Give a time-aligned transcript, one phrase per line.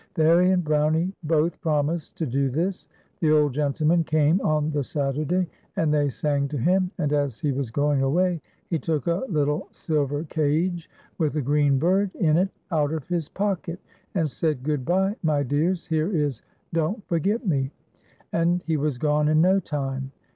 [0.15, 2.87] Fairie and Brownie both promised to do this.
[3.19, 7.51] The old gentleman came on the Saturday, and they sang to him, and as he
[7.51, 8.41] was going away,
[8.71, 13.29] he took a little silver cage with a green bird in it out of his
[13.29, 13.79] pocket,
[14.15, 16.41] and said:" Good bye, my dears, here is'
[16.73, 17.69] Don't Forget Me.'"
[18.33, 20.11] And he was gone in no time.